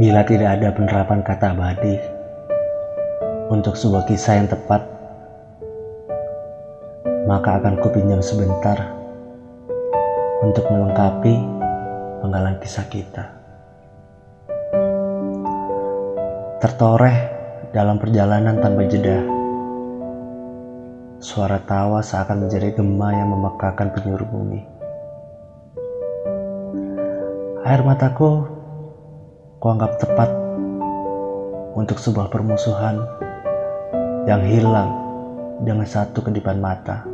Bila 0.00 0.24
tidak 0.24 0.56
ada 0.56 0.72
penerapan 0.72 1.20
kata 1.20 1.52
abadi 1.52 2.00
untuk 3.52 3.76
sebuah 3.76 4.08
kisah 4.08 4.40
yang 4.40 4.48
tepat, 4.48 4.80
maka 7.28 7.60
akan 7.60 7.76
kupinjam 7.84 8.24
sebentar 8.24 8.80
untuk 10.40 10.64
melengkapi 10.72 11.44
penggalan 12.24 12.56
kisah 12.64 12.88
kita. 12.88 13.28
Tertoreh 16.64 17.16
dalam 17.76 18.00
perjalanan 18.00 18.56
tanpa 18.56 18.88
jeda, 18.88 19.20
suara 21.20 21.60
tawa 21.60 22.00
seakan 22.00 22.48
menjadi 22.48 22.72
gema 22.72 23.12
yang 23.20 23.36
memekakan 23.36 23.92
penjuru 23.92 24.24
bumi. 24.24 24.64
Air 27.68 27.84
mataku 27.84 28.59
kuanggap 29.60 30.00
tepat 30.00 30.32
untuk 31.76 32.00
sebuah 32.00 32.32
permusuhan 32.32 32.96
yang 34.24 34.40
hilang 34.48 34.88
dengan 35.60 35.84
satu 35.84 36.24
kedipan 36.24 36.56
mata. 36.56 37.04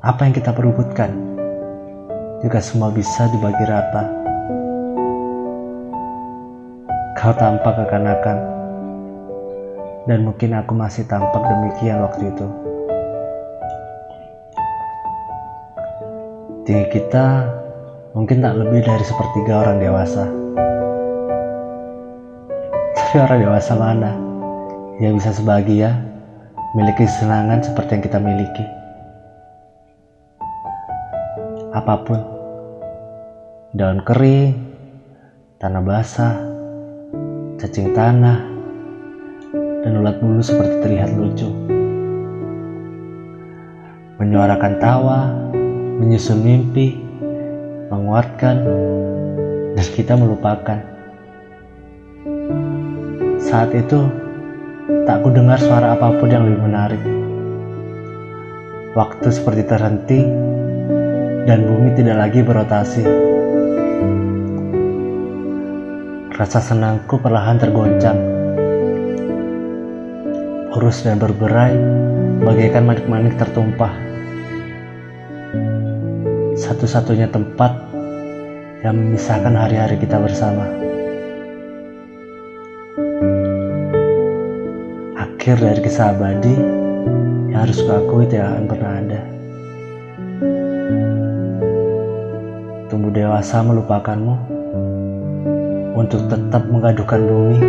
Apa 0.00 0.24
yang 0.24 0.32
kita 0.32 0.56
perebutkan 0.56 1.12
juga 2.40 2.64
semua 2.64 2.88
bisa 2.88 3.28
dibagi 3.36 3.64
rata. 3.68 4.04
Kau 7.20 7.36
tampak 7.36 7.84
akan-akan 7.84 8.38
dan 10.08 10.24
mungkin 10.24 10.56
aku 10.56 10.72
masih 10.72 11.04
tampak 11.04 11.40
demikian 11.44 12.00
waktu 12.00 12.32
itu. 12.32 12.48
Tinggi 16.64 16.88
kita 16.96 17.60
mungkin 18.14 18.38
tak 18.38 18.54
lebih 18.54 18.86
dari 18.86 19.02
sepertiga 19.02 19.66
orang 19.66 19.82
dewasa. 19.82 20.24
Tapi 22.94 23.16
orang 23.18 23.42
dewasa 23.42 23.72
mana 23.74 24.14
yang 25.02 25.18
bisa 25.18 25.34
sebahagia 25.34 25.98
memiliki 26.72 27.10
kesenangan 27.10 27.66
seperti 27.66 27.90
yang 27.98 28.04
kita 28.06 28.18
miliki? 28.22 28.64
Apa 31.74 31.94
pun, 32.06 32.22
daun 33.74 33.98
kering, 34.06 34.62
tanah 35.58 35.82
basah, 35.82 36.38
cacing 37.58 37.98
tanah, 37.98 38.46
dan 39.82 39.98
ulat 39.98 40.22
bulu 40.22 40.38
seperti 40.38 40.86
terlihat 40.86 41.18
lucu. 41.18 41.50
Menyuarakan 44.22 44.74
tawa, 44.78 45.34
menyusun 45.98 46.46
mimpi, 46.46 47.03
menguatkan, 47.94 48.56
dan 49.78 49.86
kita 49.94 50.18
melupakan. 50.18 50.82
Saat 53.38 53.70
itu, 53.70 54.10
tak 55.06 55.22
ku 55.22 55.30
dengar 55.30 55.62
suara 55.62 55.94
apa 55.94 56.10
pun 56.18 56.26
yang 56.26 56.44
lebih 56.44 56.60
menarik. 56.66 57.02
Waktu 58.98 59.28
seperti 59.30 59.62
terhenti, 59.64 60.20
dan 61.46 61.64
bumi 61.64 61.94
tidak 61.94 62.18
lagi 62.18 62.40
berotasi. 62.42 63.04
Rasa 66.34 66.58
senangku 66.58 67.16
perlahan 67.22 67.62
tergoncang. 67.62 68.18
Urus 70.74 71.06
dan 71.06 71.22
berberai 71.22 71.78
bagaikan 72.42 72.90
manik-manik 72.90 73.38
tertumpah 73.38 74.03
satu-satunya 76.64 77.28
tempat 77.28 77.76
yang 78.80 78.96
memisahkan 78.96 79.52
hari-hari 79.52 80.00
kita 80.00 80.16
bersama. 80.16 80.64
Akhir 85.20 85.60
dari 85.60 85.80
kisah 85.84 86.16
abadi 86.16 86.56
yang 87.52 87.68
harus 87.68 87.84
kuakui 87.84 88.24
tidak 88.24 88.48
akan 88.48 88.64
pernah 88.64 88.92
ada. 88.96 89.20
Tumbuh 92.88 93.12
dewasa 93.12 93.60
melupakanmu 93.60 94.34
untuk 95.92 96.24
tetap 96.32 96.64
mengadukan 96.72 97.20
bumi 97.28 97.60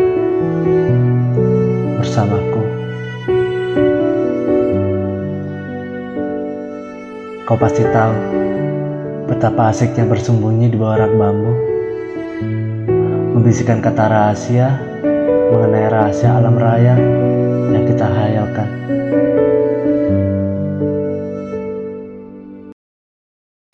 bersamaku. 2.00 2.64
Kau 7.44 7.60
pasti 7.60 7.84
tahu 7.92 8.45
Betapa 9.26 9.74
asiknya 9.74 10.06
bersembunyi 10.06 10.70
di 10.70 10.78
bawah 10.78 11.02
rak 11.02 11.14
bambu. 11.18 11.54
Membisikkan 13.36 13.84
kata 13.84 14.08
rahasia 14.08 14.80
Mengenai 15.52 15.92
rahasia 15.92 16.40
alam 16.40 16.56
raya 16.56 16.96
Yang 17.76 17.94
kita 17.94 18.08
hayalkan 18.08 18.70